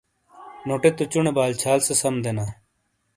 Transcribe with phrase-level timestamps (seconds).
[0.67, 2.45] نوٹے تو چُنے بال چھال سے سَم دینا۔